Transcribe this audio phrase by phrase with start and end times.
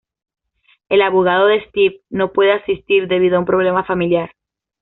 [0.89, 4.31] El abogado de Steve no puede asistir debido a un problema familiar.